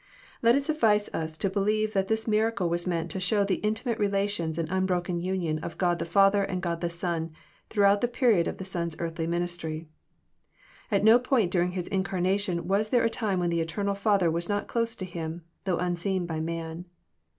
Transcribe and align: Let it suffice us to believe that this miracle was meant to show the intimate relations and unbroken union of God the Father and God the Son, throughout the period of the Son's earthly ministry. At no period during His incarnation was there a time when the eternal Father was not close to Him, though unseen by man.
Let 0.41 0.55
it 0.55 0.63
suffice 0.63 1.13
us 1.13 1.37
to 1.37 1.47
believe 1.47 1.93
that 1.93 2.07
this 2.07 2.27
miracle 2.27 2.67
was 2.67 2.87
meant 2.87 3.11
to 3.11 3.19
show 3.19 3.43
the 3.45 3.57
intimate 3.61 3.99
relations 3.99 4.57
and 4.57 4.67
unbroken 4.71 5.21
union 5.21 5.59
of 5.59 5.77
God 5.77 5.99
the 5.99 6.05
Father 6.05 6.43
and 6.43 6.59
God 6.59 6.81
the 6.81 6.89
Son, 6.89 7.31
throughout 7.69 8.01
the 8.01 8.07
period 8.07 8.47
of 8.47 8.57
the 8.57 8.65
Son's 8.65 8.95
earthly 8.97 9.27
ministry. 9.27 9.85
At 10.89 11.03
no 11.03 11.19
period 11.19 11.51
during 11.51 11.73
His 11.73 11.87
incarnation 11.89 12.67
was 12.67 12.89
there 12.89 13.03
a 13.05 13.11
time 13.11 13.39
when 13.39 13.51
the 13.51 13.61
eternal 13.61 13.93
Father 13.93 14.31
was 14.31 14.49
not 14.49 14.67
close 14.67 14.95
to 14.95 15.05
Him, 15.05 15.43
though 15.65 15.77
unseen 15.77 16.25
by 16.25 16.39
man. 16.39 16.85